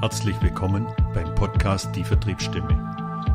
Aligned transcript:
Herzlich 0.00 0.40
willkommen 0.42 0.86
beim 1.14 1.34
Podcast 1.34 1.88
Die 1.94 2.04
Vertriebsstimme. 2.04 2.76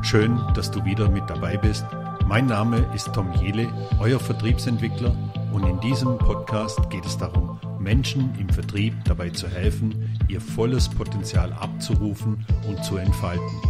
Schön, 0.01 0.39
dass 0.53 0.69
du 0.69 0.83
wieder 0.83 1.09
mit 1.09 1.29
dabei 1.29 1.57
bist. 1.57 1.85
Mein 2.25 2.45
Name 2.45 2.85
ist 2.93 3.13
Tom 3.13 3.31
Jele, 3.33 3.67
euer 3.99 4.19
Vertriebsentwickler 4.19 5.15
und 5.53 5.65
in 5.65 5.79
diesem 5.79 6.17
Podcast 6.17 6.89
geht 6.89 7.05
es 7.05 7.17
darum, 7.17 7.59
Menschen 7.79 8.33
im 8.37 8.49
Vertrieb 8.49 8.93
dabei 9.05 9.29
zu 9.29 9.47
helfen, 9.47 10.17
ihr 10.27 10.41
volles 10.41 10.89
Potenzial 10.89 11.53
abzurufen 11.53 12.45
und 12.67 12.83
zu 12.83 12.97
entfalten. 12.97 13.61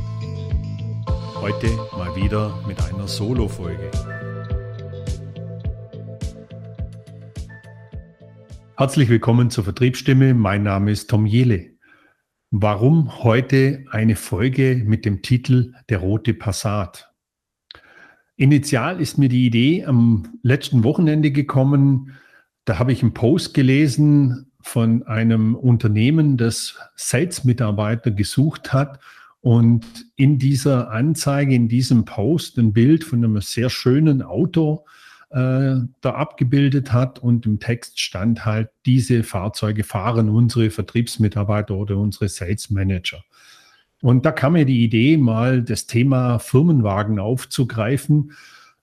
Heute 1.35 1.67
mal 1.95 2.15
wieder 2.15 2.57
mit 2.67 2.81
einer 2.83 3.07
Solo-Folge. 3.07 3.91
Herzlich 8.79 9.09
willkommen 9.09 9.49
zur 9.49 9.63
Vertriebsstimme. 9.63 10.35
Mein 10.35 10.61
Name 10.61 10.91
ist 10.91 11.09
Tom 11.09 11.25
Jele. 11.25 11.71
Warum 12.51 13.23
heute 13.23 13.83
eine 13.89 14.15
Folge 14.15 14.83
mit 14.85 15.03
dem 15.03 15.23
Titel 15.23 15.73
Der 15.89 15.97
rote 15.97 16.35
Passat? 16.35 17.11
Initial 18.35 19.01
ist 19.01 19.17
mir 19.17 19.29
die 19.29 19.47
Idee 19.47 19.85
am 19.85 20.37
letzten 20.43 20.83
Wochenende 20.83 21.31
gekommen. 21.31 22.17
Da 22.65 22.77
habe 22.77 22.91
ich 22.91 23.01
einen 23.01 23.15
Post 23.15 23.55
gelesen 23.55 24.51
von 24.61 25.01
einem 25.07 25.55
Unternehmen, 25.55 26.37
das 26.37 26.77
Sales-Mitarbeiter 26.95 28.11
gesucht 28.11 28.73
hat 28.73 28.99
und 29.41 29.87
in 30.17 30.37
dieser 30.37 30.91
Anzeige, 30.91 31.55
in 31.55 31.67
diesem 31.67 32.05
Post 32.05 32.59
ein 32.59 32.73
Bild 32.73 33.03
von 33.03 33.23
einem 33.23 33.41
sehr 33.41 33.71
schönen 33.71 34.21
Auto 34.21 34.85
äh, 35.29 35.75
da 36.01 36.11
abgebildet 36.11 36.93
hat 36.93 37.19
und 37.19 37.45
im 37.45 37.59
Text 37.59 37.99
stand 37.99 38.45
halt, 38.45 38.69
diese 38.85 39.23
Fahrzeuge 39.23 39.83
fahren 39.83 40.29
unsere 40.29 40.69
Vertriebsmitarbeiter 40.69 41.75
oder 41.75 41.97
unsere 41.97 42.29
Sales 42.29 42.69
Manager. 42.69 43.23
Und 44.01 44.25
da 44.25 44.31
kam 44.31 44.53
mir 44.53 44.65
die 44.65 44.83
Idee, 44.83 45.17
mal 45.17 45.63
das 45.63 45.87
Thema 45.87 46.39
Firmenwagen 46.39 47.19
aufzugreifen. 47.19 48.33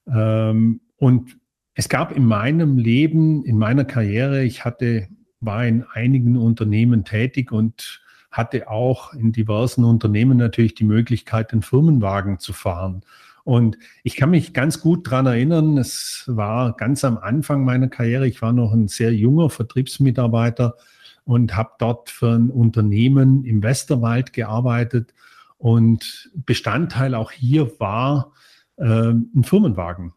Ähm, 0.06 0.80
und 0.96 1.36
es 1.74 1.88
gab 1.88 2.14
in 2.14 2.24
meinem 2.24 2.78
Leben, 2.78 3.44
in 3.44 3.58
meiner 3.58 3.84
Karriere, 3.84 4.44
ich 4.44 4.64
hatte, 4.64 5.08
war 5.40 5.66
in 5.66 5.84
einigen 5.92 6.36
Unternehmen 6.36 7.04
tätig 7.04 7.52
und 7.52 8.02
hatte 8.30 8.68
auch 8.68 9.14
in 9.14 9.32
diversen 9.32 9.84
Unternehmen 9.84 10.36
natürlich 10.36 10.74
die 10.74 10.84
Möglichkeit, 10.84 11.52
einen 11.52 11.62
Firmenwagen 11.62 12.38
zu 12.38 12.52
fahren. 12.52 13.02
Und 13.44 13.78
ich 14.02 14.16
kann 14.16 14.30
mich 14.30 14.54
ganz 14.54 14.80
gut 14.80 15.08
dran 15.08 15.26
erinnern, 15.26 15.76
es 15.76 16.24
war 16.26 16.74
ganz 16.76 17.04
am 17.04 17.18
Anfang 17.18 17.64
meiner 17.64 17.88
Karriere, 17.88 18.26
ich 18.26 18.40
war 18.40 18.54
noch 18.54 18.72
ein 18.72 18.88
sehr 18.88 19.12
junger 19.14 19.50
Vertriebsmitarbeiter 19.50 20.76
und 21.24 21.54
habe 21.54 21.72
dort 21.78 22.10
für 22.10 22.32
ein 22.32 22.50
Unternehmen 22.50 23.44
im 23.44 23.62
Westerwald 23.62 24.32
gearbeitet. 24.32 25.14
Und 25.58 26.30
Bestandteil 26.34 27.14
auch 27.14 27.30
hier 27.30 27.78
war 27.78 28.32
äh, 28.76 29.10
ein 29.10 29.44
Firmenwagen. 29.44 30.12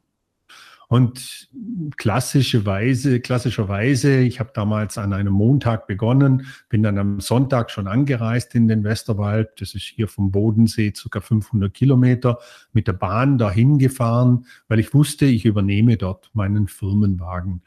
Und 0.89 1.49
klassischerweise, 1.97 3.19
klassischerweise, 3.19 4.19
ich 4.19 4.39
habe 4.39 4.51
damals 4.53 4.97
an 4.97 5.11
einem 5.11 5.33
Montag 5.33 5.85
begonnen, 5.85 6.47
bin 6.69 6.81
dann 6.81 6.97
am 6.97 7.19
Sonntag 7.19 7.71
schon 7.71 7.87
angereist 7.87 8.55
in 8.55 8.69
den 8.69 8.85
Westerwald. 8.85 9.49
Das 9.59 9.75
ist 9.75 9.83
hier 9.83 10.07
vom 10.07 10.31
Bodensee 10.31 10.93
circa 10.95 11.19
500 11.19 11.73
Kilometer 11.73 12.39
mit 12.71 12.87
der 12.87 12.93
Bahn 12.93 13.37
dahin 13.37 13.79
gefahren, 13.79 14.45
weil 14.69 14.79
ich 14.79 14.93
wusste, 14.93 15.25
ich 15.25 15.43
übernehme 15.43 15.97
dort 15.97 16.29
meinen 16.33 16.69
Firmenwagen. 16.69 17.63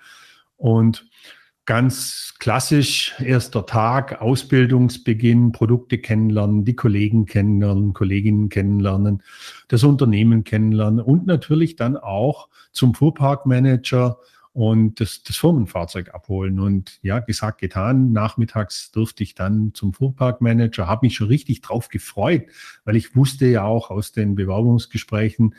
Und 0.56 1.04
ganz 1.66 2.34
klassisch 2.38 3.14
erster 3.20 3.66
Tag, 3.66 4.20
Ausbildungsbeginn, 4.20 5.52
Produkte 5.52 5.98
kennenlernen, 5.98 6.64
die 6.64 6.74
Kollegen 6.74 7.26
kennenlernen, 7.26 7.92
Kolleginnen 7.92 8.48
kennenlernen, 8.48 9.22
das 9.68 9.84
Unternehmen 9.84 10.44
kennenlernen 10.44 11.00
und 11.00 11.26
natürlich 11.26 11.76
dann 11.76 11.96
auch 11.96 12.48
zum 12.72 12.94
Fuhrparkmanager 12.94 14.18
und 14.52 15.00
das, 15.00 15.22
das 15.22 15.36
Firmenfahrzeug 15.36 16.12
abholen. 16.12 16.58
Und 16.58 16.98
ja, 17.02 17.20
gesagt, 17.20 17.60
getan. 17.60 18.12
Nachmittags 18.12 18.90
durfte 18.90 19.22
ich 19.22 19.34
dann 19.34 19.72
zum 19.74 19.92
Fuhrparkmanager, 19.92 20.88
habe 20.88 21.06
mich 21.06 21.14
schon 21.14 21.28
richtig 21.28 21.60
drauf 21.60 21.88
gefreut, 21.88 22.46
weil 22.84 22.96
ich 22.96 23.14
wusste 23.14 23.46
ja 23.46 23.64
auch 23.64 23.90
aus 23.90 24.12
den 24.12 24.34
Bewerbungsgesprächen, 24.34 25.54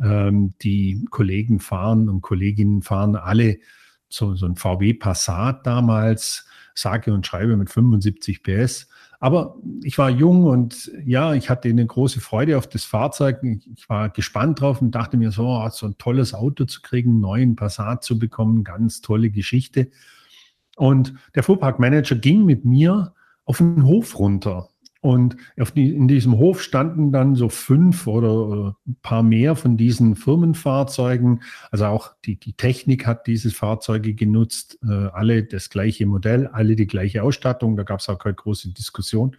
ähm, 0.00 0.54
die 0.62 1.04
Kollegen 1.10 1.58
fahren 1.58 2.08
und 2.08 2.20
Kolleginnen 2.20 2.82
fahren 2.82 3.16
alle 3.16 3.58
so, 4.16 4.34
so 4.34 4.46
ein 4.46 4.56
VW 4.56 4.94
Passat 4.94 5.66
damals, 5.66 6.46
sage 6.74 7.12
und 7.12 7.26
schreibe 7.26 7.56
mit 7.56 7.70
75 7.70 8.42
PS. 8.42 8.88
Aber 9.18 9.56
ich 9.82 9.96
war 9.96 10.10
jung 10.10 10.44
und 10.44 10.90
ja, 11.04 11.34
ich 11.34 11.48
hatte 11.48 11.68
eine 11.68 11.86
große 11.86 12.20
Freude 12.20 12.58
auf 12.58 12.66
das 12.66 12.84
Fahrzeug. 12.84 13.42
Ich 13.74 13.88
war 13.88 14.10
gespannt 14.10 14.60
drauf 14.60 14.82
und 14.82 14.90
dachte 14.90 15.16
mir 15.16 15.30
so, 15.30 15.46
oh, 15.46 15.68
so 15.70 15.86
ein 15.86 15.96
tolles 15.96 16.34
Auto 16.34 16.64
zu 16.66 16.82
kriegen, 16.82 17.12
einen 17.12 17.20
neuen 17.20 17.56
Passat 17.56 18.04
zu 18.04 18.18
bekommen, 18.18 18.62
ganz 18.62 19.00
tolle 19.00 19.30
Geschichte. 19.30 19.90
Und 20.76 21.14
der 21.34 21.42
Fuhrparkmanager 21.42 22.16
ging 22.16 22.44
mit 22.44 22.64
mir 22.66 23.14
auf 23.46 23.58
den 23.58 23.84
Hof 23.84 24.18
runter. 24.18 24.68
Und 25.06 25.36
die, 25.76 25.94
in 25.94 26.08
diesem 26.08 26.36
Hof 26.36 26.60
standen 26.60 27.12
dann 27.12 27.36
so 27.36 27.48
fünf 27.48 28.08
oder 28.08 28.74
ein 28.88 28.96
paar 29.02 29.22
mehr 29.22 29.54
von 29.54 29.76
diesen 29.76 30.16
Firmenfahrzeugen. 30.16 31.44
Also 31.70 31.84
auch 31.86 32.14
die, 32.24 32.40
die 32.40 32.54
Technik 32.54 33.06
hat 33.06 33.28
diese 33.28 33.50
Fahrzeuge 33.50 34.14
genutzt, 34.14 34.80
äh, 34.82 34.90
alle 34.90 35.44
das 35.44 35.70
gleiche 35.70 36.06
Modell, 36.06 36.48
alle 36.48 36.74
die 36.74 36.88
gleiche 36.88 37.22
Ausstattung. 37.22 37.76
Da 37.76 37.84
gab 37.84 38.00
es 38.00 38.08
auch 38.08 38.18
keine 38.18 38.34
große 38.34 38.70
Diskussion. 38.70 39.36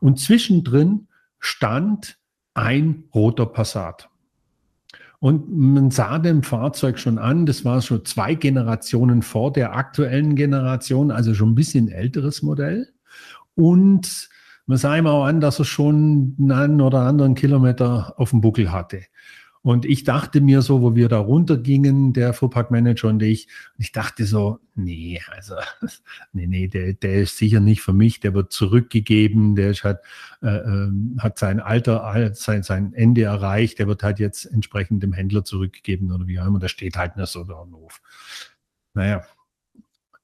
Und 0.00 0.20
zwischendrin 0.20 1.06
stand 1.38 2.16
ein 2.54 3.04
roter 3.14 3.44
Passat. 3.44 4.08
Und 5.18 5.54
man 5.54 5.90
sah 5.90 6.18
dem 6.18 6.42
Fahrzeug 6.42 6.98
schon 6.98 7.18
an, 7.18 7.44
das 7.44 7.62
war 7.62 7.82
schon 7.82 8.06
zwei 8.06 8.34
Generationen 8.34 9.20
vor 9.20 9.52
der 9.52 9.76
aktuellen 9.76 10.34
Generation, 10.34 11.10
also 11.10 11.34
schon 11.34 11.50
ein 11.50 11.54
bisschen 11.54 11.90
älteres 11.90 12.40
Modell. 12.42 12.88
Und 13.54 14.30
man 14.66 14.78
sah 14.78 14.96
ihm 14.96 15.06
auch 15.06 15.24
an, 15.24 15.40
dass 15.40 15.58
er 15.58 15.64
schon 15.64 16.36
einen 16.50 16.80
oder 16.80 17.00
anderen 17.00 17.34
Kilometer 17.34 18.14
auf 18.16 18.30
dem 18.30 18.40
Buckel 18.40 18.72
hatte. 18.72 19.02
Und 19.64 19.86
ich 19.86 20.04
dachte 20.04 20.42
mir 20.42 20.60
so, 20.60 20.82
wo 20.82 20.94
wir 20.94 21.08
da 21.08 21.16
runtergingen, 21.16 22.12
der 22.12 22.34
Fuhrparkmanager 22.34 23.08
und 23.08 23.22
ich, 23.22 23.48
ich 23.78 23.92
dachte 23.92 24.26
so, 24.26 24.60
nee, 24.74 25.22
also, 25.34 25.54
nee, 26.34 26.46
nee, 26.46 26.68
der, 26.68 26.92
der 26.92 27.22
ist 27.22 27.38
sicher 27.38 27.60
nicht 27.60 27.80
für 27.80 27.94
mich, 27.94 28.20
der 28.20 28.34
wird 28.34 28.52
zurückgegeben, 28.52 29.56
der 29.56 29.70
ist 29.70 29.82
halt, 29.82 30.00
äh, 30.42 30.48
äh, 30.48 30.90
hat 31.18 31.38
sein 31.38 31.60
Alter, 31.60 32.34
sein, 32.34 32.62
sein 32.62 32.92
Ende 32.92 33.22
erreicht, 33.22 33.78
der 33.78 33.86
wird 33.86 34.02
halt 34.02 34.18
jetzt 34.18 34.44
entsprechend 34.44 35.02
dem 35.02 35.14
Händler 35.14 35.44
zurückgegeben 35.44 36.12
oder 36.12 36.26
wie 36.26 36.38
auch 36.38 36.46
immer, 36.46 36.58
der 36.58 36.68
steht 36.68 36.98
halt 36.98 37.16
nicht 37.16 37.28
so 37.28 37.44
da 37.44 37.54
Hof. 37.72 38.02
Naja, 38.92 39.24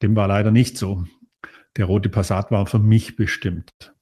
dem 0.03 0.15
war 0.17 0.29
leider 0.29 0.51
nicht 0.51 0.77
so. 0.77 1.07
Der 1.79 1.87
rote 1.87 2.11
Passat 2.11 2.51
war 2.51 2.67
für 2.67 2.79
mich 2.79 3.17
bestimmt. 3.17 3.95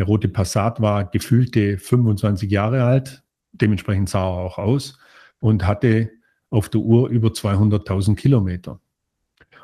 Der 0.00 0.06
rote 0.06 0.28
Passat 0.28 0.80
war 0.80 1.04
gefühlte 1.04 1.76
25 1.76 2.50
Jahre 2.50 2.84
alt, 2.84 3.22
dementsprechend 3.52 4.08
sah 4.08 4.30
er 4.30 4.38
auch 4.38 4.56
aus 4.56 4.98
und 5.40 5.66
hatte 5.66 6.10
auf 6.48 6.70
der 6.70 6.80
Uhr 6.80 7.10
über 7.10 7.28
200.000 7.28 8.16
Kilometer. 8.16 8.80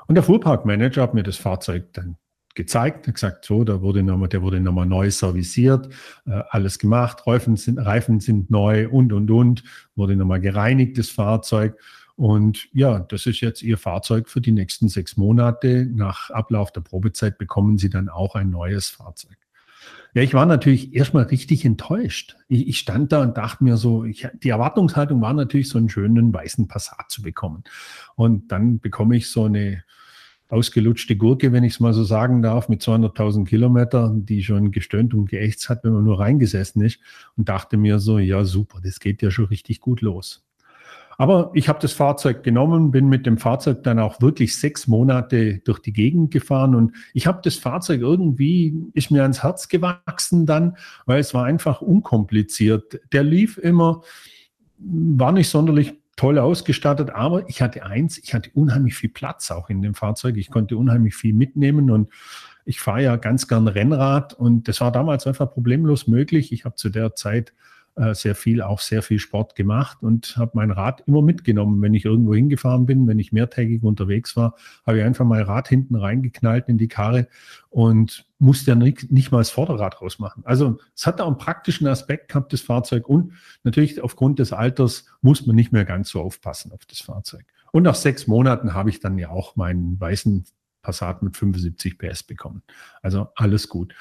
Und 0.06 0.14
der 0.14 0.22
Fuhrparkmanager 0.22 1.00
hat 1.00 1.14
mir 1.14 1.22
das 1.22 1.38
Fahrzeug 1.38 1.90
dann 1.94 2.18
gezeigt, 2.54 3.06
hat 3.06 3.14
gesagt, 3.14 3.46
so, 3.46 3.64
da 3.64 3.80
wurde 3.80 4.02
nochmal, 4.02 4.28
der 4.28 4.42
wurde 4.42 4.60
nochmal 4.60 4.84
neu 4.84 5.10
serviciert, 5.10 5.88
äh, 6.26 6.42
alles 6.50 6.78
gemacht, 6.78 7.26
Reifen 7.26 7.56
sind, 7.56 7.78
Reifen 7.78 8.20
sind 8.20 8.50
neu 8.50 8.90
und, 8.90 9.14
und, 9.14 9.30
und, 9.30 9.64
wurde 9.94 10.16
nochmal 10.16 10.42
gereinigt, 10.42 10.98
das 10.98 11.08
Fahrzeug. 11.08 11.80
Und 12.14 12.68
ja, 12.74 12.98
das 12.98 13.24
ist 13.24 13.40
jetzt 13.40 13.62
Ihr 13.62 13.78
Fahrzeug 13.78 14.28
für 14.28 14.42
die 14.42 14.52
nächsten 14.52 14.90
sechs 14.90 15.16
Monate. 15.16 15.88
Nach 15.90 16.28
Ablauf 16.28 16.72
der 16.72 16.82
Probezeit 16.82 17.38
bekommen 17.38 17.78
Sie 17.78 17.88
dann 17.88 18.10
auch 18.10 18.34
ein 18.34 18.50
neues 18.50 18.90
Fahrzeug. 18.90 19.38
Ja, 20.16 20.22
ich 20.22 20.32
war 20.32 20.46
natürlich 20.46 20.94
erstmal 20.94 21.24
richtig 21.24 21.66
enttäuscht. 21.66 22.38
Ich, 22.48 22.68
ich 22.68 22.78
stand 22.78 23.12
da 23.12 23.20
und 23.20 23.36
dachte 23.36 23.62
mir 23.62 23.76
so, 23.76 24.04
ich, 24.04 24.26
die 24.42 24.48
Erwartungshaltung 24.48 25.20
war 25.20 25.34
natürlich, 25.34 25.68
so 25.68 25.76
einen 25.76 25.90
schönen 25.90 26.32
weißen 26.32 26.68
Passat 26.68 27.10
zu 27.10 27.20
bekommen. 27.20 27.64
Und 28.14 28.50
dann 28.50 28.80
bekomme 28.80 29.18
ich 29.18 29.28
so 29.28 29.44
eine 29.44 29.84
ausgelutschte 30.48 31.16
Gurke, 31.18 31.52
wenn 31.52 31.64
ich 31.64 31.74
es 31.74 31.80
mal 31.80 31.92
so 31.92 32.02
sagen 32.02 32.40
darf, 32.40 32.70
mit 32.70 32.80
200.000 32.80 33.44
Kilometern, 33.44 34.24
die 34.24 34.42
schon 34.42 34.70
gestöhnt 34.70 35.12
und 35.12 35.28
geächtzt 35.28 35.68
hat, 35.68 35.84
wenn 35.84 35.92
man 35.92 36.04
nur 36.04 36.18
reingesessen 36.18 36.80
ist 36.80 36.98
und 37.36 37.50
dachte 37.50 37.76
mir 37.76 37.98
so, 37.98 38.18
ja 38.18 38.42
super, 38.44 38.80
das 38.82 39.00
geht 39.00 39.20
ja 39.20 39.30
schon 39.30 39.44
richtig 39.44 39.80
gut 39.80 40.00
los. 40.00 40.46
Aber 41.18 41.50
ich 41.54 41.68
habe 41.68 41.78
das 41.80 41.92
Fahrzeug 41.92 42.42
genommen, 42.42 42.90
bin 42.90 43.08
mit 43.08 43.26
dem 43.26 43.38
Fahrzeug 43.38 43.82
dann 43.82 43.98
auch 43.98 44.20
wirklich 44.20 44.56
sechs 44.56 44.86
Monate 44.86 45.58
durch 45.64 45.78
die 45.78 45.92
Gegend 45.92 46.30
gefahren 46.30 46.74
und 46.74 46.92
ich 47.14 47.26
habe 47.26 47.40
das 47.42 47.56
Fahrzeug 47.56 48.00
irgendwie, 48.00 48.74
ist 48.92 49.10
mir 49.10 49.22
ans 49.22 49.42
Herz 49.42 49.68
gewachsen 49.68 50.46
dann, 50.46 50.76
weil 51.06 51.20
es 51.20 51.32
war 51.32 51.44
einfach 51.44 51.80
unkompliziert. 51.80 53.00
Der 53.12 53.22
lief 53.22 53.56
immer, 53.58 54.02
war 54.78 55.32
nicht 55.32 55.48
sonderlich 55.48 55.94
toll 56.16 56.38
ausgestattet, 56.38 57.10
aber 57.10 57.48
ich 57.48 57.60
hatte 57.62 57.84
eins, 57.84 58.18
ich 58.18 58.34
hatte 58.34 58.50
unheimlich 58.54 58.94
viel 58.94 59.10
Platz 59.10 59.50
auch 59.50 59.68
in 59.68 59.82
dem 59.82 59.94
Fahrzeug. 59.94 60.36
Ich 60.38 60.50
konnte 60.50 60.76
unheimlich 60.76 61.14
viel 61.14 61.34
mitnehmen 61.34 61.90
und 61.90 62.10
ich 62.64 62.80
fahre 62.80 63.02
ja 63.02 63.16
ganz 63.16 63.46
gern 63.46 63.68
Rennrad 63.68 64.32
und 64.34 64.66
das 64.66 64.80
war 64.80 64.90
damals 64.90 65.26
einfach 65.26 65.50
problemlos 65.50 66.06
möglich. 66.06 66.52
Ich 66.52 66.64
habe 66.64 66.74
zu 66.74 66.88
der 66.88 67.14
Zeit 67.14 67.52
äh, 67.96 68.14
sehr 68.14 68.34
viel, 68.34 68.62
auch 68.62 68.80
sehr 68.80 69.02
viel 69.02 69.18
Sport 69.18 69.56
gemacht 69.56 70.02
und 70.02 70.36
habe 70.36 70.52
mein 70.54 70.70
Rad 70.70 71.02
immer 71.06 71.22
mitgenommen. 71.22 71.80
Wenn 71.80 71.94
ich 71.94 72.04
irgendwo 72.04 72.34
hingefahren 72.34 72.86
bin, 72.86 73.06
wenn 73.06 73.18
ich 73.18 73.32
mehrtägig 73.32 73.82
unterwegs 73.82 74.36
war, 74.36 74.54
habe 74.86 74.98
ich 74.98 75.04
einfach 75.04 75.24
mein 75.24 75.42
Rad 75.42 75.68
hinten 75.68 75.96
reingeknallt 75.96 76.68
in 76.68 76.76
die 76.76 76.88
Karre 76.88 77.26
und 77.70 78.26
musste 78.38 78.72
ja 78.72 78.74
nicht, 78.74 79.10
nicht 79.10 79.32
mal 79.32 79.38
das 79.38 79.50
Vorderrad 79.50 80.00
rausmachen. 80.02 80.44
Also 80.44 80.78
es 80.94 81.06
hat 81.06 81.20
auch 81.20 81.26
einen 81.26 81.38
praktischen 81.38 81.86
Aspekt 81.86 82.28
gehabt, 82.28 82.52
das 82.52 82.60
Fahrzeug. 82.60 83.08
Und 83.08 83.32
natürlich 83.64 84.02
aufgrund 84.02 84.38
des 84.38 84.52
Alters 84.52 85.06
muss 85.22 85.46
man 85.46 85.56
nicht 85.56 85.72
mehr 85.72 85.84
ganz 85.84 86.10
so 86.10 86.20
aufpassen 86.20 86.72
auf 86.72 86.84
das 86.84 87.00
Fahrzeug. 87.00 87.46
Und 87.72 87.84
nach 87.84 87.94
sechs 87.94 88.26
Monaten 88.26 88.74
habe 88.74 88.90
ich 88.90 89.00
dann 89.00 89.18
ja 89.18 89.30
auch 89.30 89.56
meinen 89.56 89.98
weißen 89.98 90.44
Passat 90.82 91.22
mit 91.22 91.36
75 91.36 91.98
PS 91.98 92.22
bekommen. 92.22 92.62
Also 93.02 93.28
alles 93.34 93.68
gut. 93.68 93.94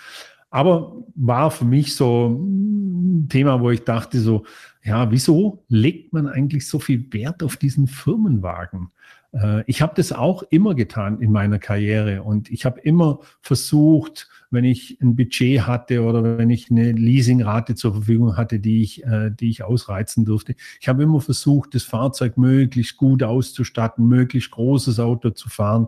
Aber 0.49 1.03
war 1.15 1.51
für 1.51 1.65
mich 1.65 1.95
so 1.95 2.29
ein 2.29 3.27
Thema, 3.29 3.59
wo 3.61 3.71
ich 3.71 3.83
dachte 3.83 4.19
so, 4.19 4.45
ja, 4.83 5.11
wieso 5.11 5.63
legt 5.67 6.13
man 6.13 6.27
eigentlich 6.27 6.67
so 6.67 6.79
viel 6.79 7.11
Wert 7.11 7.43
auf 7.43 7.57
diesen 7.57 7.87
Firmenwagen? 7.87 8.91
Äh, 9.35 9.63
ich 9.67 9.81
habe 9.81 9.93
das 9.95 10.11
auch 10.11 10.43
immer 10.49 10.75
getan 10.75 11.19
in 11.19 11.31
meiner 11.31 11.59
Karriere 11.59 12.23
und 12.23 12.49
ich 12.49 12.65
habe 12.65 12.79
immer 12.81 13.19
versucht, 13.41 14.29
wenn 14.51 14.63
ich 14.63 14.99
ein 15.01 15.15
Budget 15.15 15.61
hatte 15.61 16.03
oder 16.03 16.37
wenn 16.37 16.49
ich 16.49 16.71
eine 16.71 16.91
Leasingrate 16.91 17.75
zur 17.75 17.93
Verfügung 17.93 18.37
hatte, 18.37 18.59
die 18.59 18.81
ich, 18.81 19.03
äh, 19.03 19.31
die 19.31 19.49
ich 19.49 19.63
ausreizen 19.63 20.25
durfte, 20.25 20.55
ich 20.79 20.87
habe 20.87 21.03
immer 21.03 21.21
versucht, 21.21 21.75
das 21.75 21.83
Fahrzeug 21.83 22.37
möglichst 22.37 22.97
gut 22.97 23.23
auszustatten, 23.23 24.07
möglichst 24.07 24.51
großes 24.51 24.99
Auto 24.99 25.31
zu 25.31 25.49
fahren. 25.49 25.87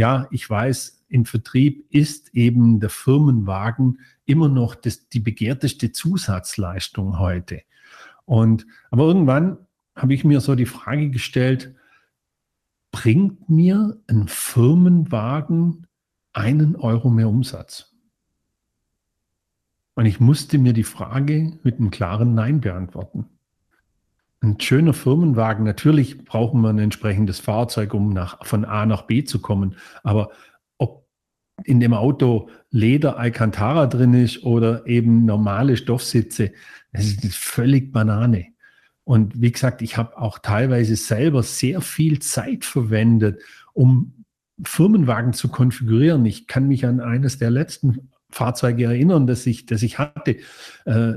Ja, 0.00 0.28
ich 0.30 0.48
weiß, 0.48 1.04
im 1.10 1.26
Vertrieb 1.26 1.84
ist 1.90 2.34
eben 2.34 2.80
der 2.80 2.88
Firmenwagen 2.88 4.00
immer 4.24 4.48
noch 4.48 4.74
das, 4.74 5.10
die 5.10 5.20
begehrteste 5.20 5.92
Zusatzleistung 5.92 7.18
heute. 7.18 7.60
Und, 8.24 8.66
aber 8.90 9.04
irgendwann 9.04 9.58
habe 9.94 10.14
ich 10.14 10.24
mir 10.24 10.40
so 10.40 10.54
die 10.54 10.64
Frage 10.64 11.10
gestellt, 11.10 11.74
bringt 12.92 13.50
mir 13.50 14.00
ein 14.06 14.26
Firmenwagen 14.26 15.86
einen 16.32 16.76
Euro 16.76 17.10
mehr 17.10 17.28
Umsatz? 17.28 17.94
Und 19.96 20.06
ich 20.06 20.18
musste 20.18 20.56
mir 20.56 20.72
die 20.72 20.82
Frage 20.82 21.58
mit 21.62 21.78
einem 21.78 21.90
klaren 21.90 22.32
Nein 22.32 22.62
beantworten. 22.62 23.28
Ein 24.42 24.58
schöner 24.58 24.94
Firmenwagen, 24.94 25.64
natürlich 25.64 26.24
brauchen 26.24 26.62
wir 26.62 26.70
ein 26.70 26.78
entsprechendes 26.78 27.40
Fahrzeug, 27.40 27.92
um 27.92 28.12
nach, 28.12 28.44
von 28.46 28.64
A 28.64 28.86
nach 28.86 29.02
B 29.02 29.24
zu 29.24 29.40
kommen. 29.40 29.76
Aber 30.02 30.30
in 31.64 31.80
dem 31.80 31.94
Auto 31.94 32.48
Leder 32.70 33.18
Alcantara 33.18 33.86
drin 33.86 34.14
ist 34.14 34.42
oder 34.44 34.86
eben 34.86 35.24
normale 35.24 35.76
Stoffsitze, 35.76 36.52
das 36.92 37.04
ist 37.04 37.36
völlig 37.36 37.92
Banane. 37.92 38.46
Und 39.04 39.40
wie 39.40 39.50
gesagt, 39.50 39.82
ich 39.82 39.96
habe 39.96 40.18
auch 40.18 40.38
teilweise 40.38 40.96
selber 40.96 41.42
sehr 41.42 41.80
viel 41.80 42.20
Zeit 42.20 42.64
verwendet, 42.64 43.42
um 43.72 44.24
Firmenwagen 44.62 45.32
zu 45.32 45.48
konfigurieren. 45.48 46.24
Ich 46.26 46.46
kann 46.46 46.68
mich 46.68 46.86
an 46.86 47.00
eines 47.00 47.38
der 47.38 47.50
letzten 47.50 48.10
Fahrzeuge 48.30 48.84
erinnern, 48.84 49.26
das 49.26 49.46
ich, 49.46 49.66
das 49.66 49.82
ich 49.82 49.98
hatte. 49.98 50.36
Äh, 50.84 51.14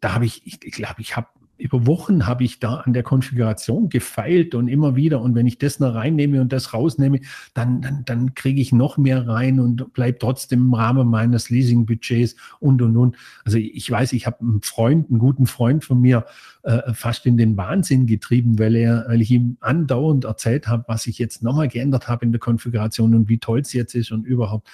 da 0.00 0.14
habe 0.14 0.24
ich, 0.24 0.46
ich 0.46 0.72
glaube, 0.72 1.00
ich 1.00 1.16
habe 1.16 1.28
über 1.58 1.86
Wochen 1.86 2.26
habe 2.26 2.44
ich 2.44 2.60
da 2.60 2.76
an 2.76 2.92
der 2.92 3.02
Konfiguration 3.02 3.88
gefeilt 3.88 4.54
und 4.54 4.68
immer 4.68 4.94
wieder. 4.96 5.20
Und 5.20 5.34
wenn 5.34 5.46
ich 5.46 5.58
das 5.58 5.80
noch 5.80 5.94
reinnehme 5.94 6.40
und 6.40 6.52
das 6.52 6.72
rausnehme, 6.72 7.20
dann, 7.52 7.82
dann, 7.82 8.04
dann 8.04 8.34
kriege 8.34 8.60
ich 8.60 8.72
noch 8.72 8.96
mehr 8.96 9.26
rein 9.26 9.58
und 9.58 9.92
bleibe 9.92 10.18
trotzdem 10.18 10.60
im 10.60 10.74
Rahmen 10.74 11.08
meines 11.08 11.50
Leasing-Budgets 11.50 12.36
und, 12.60 12.80
und, 12.80 12.96
und. 12.96 13.16
Also 13.44 13.58
ich 13.58 13.90
weiß, 13.90 14.12
ich 14.12 14.26
habe 14.26 14.40
einen 14.40 14.62
Freund, 14.62 15.10
einen 15.10 15.18
guten 15.18 15.46
Freund 15.46 15.84
von 15.84 16.00
mir, 16.00 16.24
äh, 16.62 16.94
fast 16.94 17.26
in 17.26 17.36
den 17.36 17.56
Wahnsinn 17.56 18.06
getrieben, 18.06 18.58
weil 18.58 18.76
er, 18.76 19.06
weil 19.08 19.20
ich 19.20 19.30
ihm 19.30 19.56
andauernd 19.60 20.24
erzählt 20.24 20.68
habe, 20.68 20.84
was 20.86 21.06
ich 21.06 21.18
jetzt 21.18 21.42
nochmal 21.42 21.68
geändert 21.68 22.08
habe 22.08 22.24
in 22.24 22.32
der 22.32 22.40
Konfiguration 22.40 23.14
und 23.14 23.28
wie 23.28 23.38
toll 23.38 23.60
es 23.60 23.72
jetzt 23.72 23.94
ist 23.94 24.12
und 24.12 24.24
überhaupt. 24.24 24.68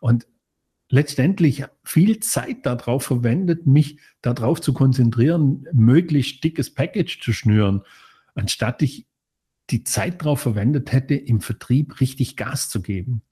Und 0.00 0.26
letztendlich 0.90 1.64
viel 1.84 2.20
Zeit 2.20 2.66
darauf 2.66 3.04
verwendet, 3.04 3.66
mich 3.66 4.00
darauf 4.22 4.60
zu 4.60 4.74
konzentrieren, 4.74 5.66
möglichst 5.72 6.44
dickes 6.44 6.74
Package 6.74 7.20
zu 7.20 7.32
schnüren, 7.32 7.82
anstatt 8.34 8.82
ich 8.82 9.06
die 9.70 9.84
Zeit 9.84 10.20
darauf 10.20 10.40
verwendet 10.40 10.92
hätte, 10.92 11.14
im 11.14 11.40
Vertrieb 11.40 12.00
richtig 12.00 12.36
Gas 12.36 12.68
zu 12.68 12.82
geben. 12.82 13.22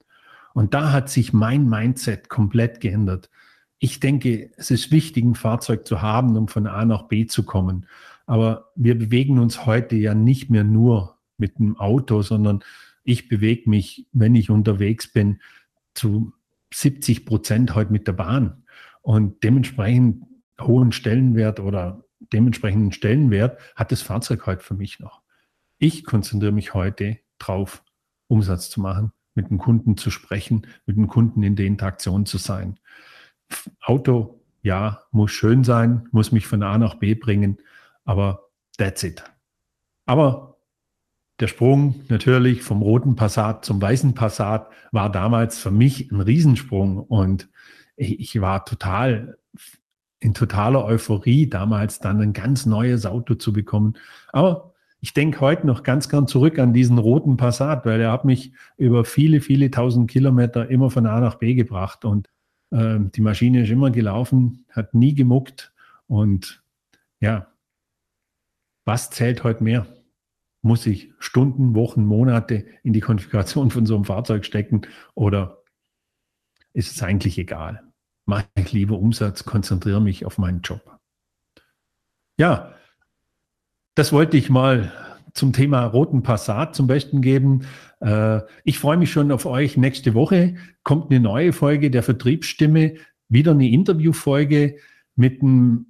Und 0.53 0.73
da 0.73 0.91
hat 0.93 1.09
sich 1.09 1.33
mein 1.33 1.69
Mindset 1.69 2.29
komplett 2.29 2.79
geändert. 2.79 3.29
Ich 3.77 3.99
denke, 3.99 4.51
es 4.57 4.71
ist 4.71 4.91
wichtig, 4.91 5.23
ein 5.23 5.35
Fahrzeug 5.35 5.85
zu 5.85 6.01
haben, 6.01 6.35
um 6.37 6.47
von 6.47 6.65
A 6.65 6.85
nach 6.85 7.03
B 7.03 7.27
zu 7.27 7.43
kommen. 7.43 7.85
Aber 8.25 8.71
wir 8.75 8.97
bewegen 8.97 9.37
uns 9.37 9.65
heute 9.65 9.95
ja 9.97 10.13
nicht 10.13 10.49
mehr 10.49 10.63
nur 10.63 11.17
mit 11.37 11.57
einem 11.57 11.77
Auto, 11.77 12.21
sondern 12.21 12.63
ich 13.03 13.27
bewege 13.27 13.69
mich, 13.69 14.07
wenn 14.11 14.35
ich 14.35 14.49
unterwegs 14.49 15.11
bin, 15.11 15.41
zu 15.93 16.33
70 16.73 17.25
Prozent 17.25 17.75
heute 17.75 17.91
mit 17.91 18.07
der 18.07 18.13
Bahn 18.13 18.63
und 19.01 19.43
dementsprechend 19.43 20.23
hohen 20.59 20.91
Stellenwert 20.91 21.59
oder 21.59 22.03
dementsprechenden 22.19 22.91
Stellenwert 22.91 23.59
hat 23.75 23.91
das 23.91 24.01
Fahrzeug 24.01 24.45
heute 24.45 24.63
für 24.63 24.75
mich 24.75 24.99
noch. 24.99 25.21
Ich 25.77 26.03
konzentriere 26.03 26.51
mich 26.51 26.73
heute 26.73 27.19
drauf, 27.39 27.83
Umsatz 28.27 28.69
zu 28.69 28.81
machen, 28.81 29.11
mit 29.33 29.49
dem 29.49 29.57
Kunden 29.57 29.97
zu 29.97 30.11
sprechen, 30.11 30.67
mit 30.85 30.97
dem 30.97 31.07
Kunden 31.07 31.41
in 31.43 31.55
der 31.55 31.65
Interaktion 31.65 32.25
zu 32.25 32.37
sein. 32.37 32.79
Auto, 33.81 34.43
ja, 34.61 35.03
muss 35.11 35.31
schön 35.31 35.63
sein, 35.63 36.07
muss 36.11 36.31
mich 36.31 36.45
von 36.45 36.61
A 36.61 36.77
nach 36.77 36.95
B 36.95 37.15
bringen, 37.15 37.57
aber 38.03 38.49
that's 38.77 39.03
it. 39.03 39.23
Aber 40.05 40.58
der 41.39 41.47
Sprung 41.47 42.01
natürlich 42.09 42.63
vom 42.63 42.81
roten 42.81 43.15
Passat 43.15 43.63
zum 43.65 43.81
weißen 43.81 44.13
Passat 44.13 44.69
war 44.91 45.11
damals 45.11 45.59
für 45.59 45.71
mich 45.71 46.11
ein 46.11 46.21
Riesensprung 46.21 46.97
und 46.97 47.49
ich 47.95 48.39
war 48.39 48.65
total 48.65 49.37
in 50.19 50.33
totaler 50.33 50.83
Euphorie 50.85 51.47
damals 51.47 51.99
dann 51.99 52.21
ein 52.21 52.33
ganz 52.33 52.65
neues 52.65 53.05
Auto 53.05 53.35
zu 53.35 53.53
bekommen. 53.53 53.95
Aber 54.33 54.73
ich 54.99 55.13
denke 55.13 55.39
heute 55.39 55.65
noch 55.65 55.83
ganz 55.83 56.09
gern 56.09 56.27
zurück 56.27 56.59
an 56.59 56.73
diesen 56.73 56.97
roten 56.97 57.37
Passat, 57.37 57.85
weil 57.85 58.01
er 58.01 58.11
hat 58.11 58.25
mich 58.25 58.51
über 58.77 59.05
viele, 59.05 59.39
viele 59.39 59.71
tausend 59.71 60.11
Kilometer 60.11 60.69
immer 60.69 60.89
von 60.89 61.05
A 61.05 61.21
nach 61.21 61.35
B 61.35 61.53
gebracht 61.53 62.03
und 62.03 62.29
äh, 62.71 62.99
die 62.99 63.21
Maschine 63.21 63.63
ist 63.63 63.69
immer 63.69 63.91
gelaufen, 63.91 64.65
hat 64.71 64.93
nie 64.93 65.13
gemuckt 65.13 65.73
und 66.07 66.63
ja, 67.21 67.47
was 68.83 69.09
zählt 69.09 69.43
heute 69.43 69.63
mehr? 69.63 69.85
Muss 70.61 70.85
ich 70.85 71.11
Stunden, 71.19 71.73
Wochen, 71.75 72.05
Monate 72.05 72.65
in 72.83 72.93
die 72.93 72.99
Konfiguration 72.99 73.71
von 73.71 73.85
so 73.85 73.95
einem 73.95 74.05
Fahrzeug 74.05 74.45
stecken 74.45 74.81
oder 75.15 75.63
ist 76.73 76.91
es 76.95 77.01
eigentlich 77.01 77.37
egal? 77.37 77.83
Mache 78.25 78.47
ich 78.55 78.73
lieber 78.73 78.99
Umsatz, 78.99 79.45
konzentriere 79.45 80.01
mich 80.01 80.25
auf 80.25 80.37
meinen 80.37 80.61
Job. 80.61 80.99
Ja, 82.37 82.73
das 83.95 84.13
wollte 84.13 84.37
ich 84.37 84.49
mal 84.49 84.91
zum 85.33 85.53
Thema 85.53 85.85
roten 85.85 86.23
Passat 86.23 86.75
zum 86.75 86.87
Besten 86.87 87.21
geben. 87.21 87.65
Äh, 88.01 88.41
ich 88.63 88.79
freue 88.79 88.97
mich 88.97 89.11
schon 89.11 89.31
auf 89.31 89.45
euch. 89.45 89.77
Nächste 89.77 90.13
Woche 90.13 90.55
kommt 90.83 91.11
eine 91.11 91.19
neue 91.19 91.53
Folge 91.53 91.91
der 91.91 92.03
Vertriebsstimme, 92.03 92.95
wieder 93.27 93.51
eine 93.51 93.69
Interviewfolge 93.69 94.77
mit 95.15 95.41
einem 95.41 95.88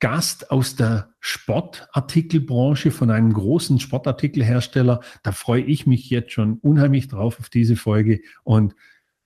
Gast 0.00 0.50
aus 0.50 0.76
der 0.76 1.12
Sportartikelbranche 1.20 2.90
von 2.90 3.10
einem 3.10 3.32
großen 3.32 3.78
Sportartikelhersteller. 3.78 5.00
Da 5.22 5.32
freue 5.32 5.62
ich 5.62 5.86
mich 5.86 6.08
jetzt 6.08 6.32
schon 6.32 6.58
unheimlich 6.58 7.08
drauf 7.08 7.38
auf 7.38 7.50
diese 7.50 7.76
Folge 7.76 8.20
und 8.42 8.74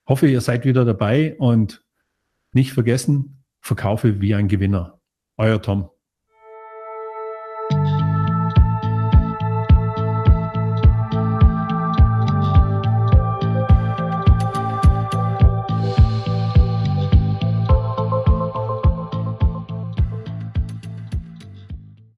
hoffe, 0.06 0.28
ihr 0.28 0.40
seid 0.40 0.64
wieder 0.64 0.84
dabei 0.84 1.36
und 1.38 1.84
nicht 2.52 2.72
vergessen, 2.72 3.44
verkaufe 3.60 4.20
wie 4.20 4.34
ein 4.34 4.48
Gewinner. 4.48 5.00
Euer 5.36 5.62
Tom. 5.62 5.90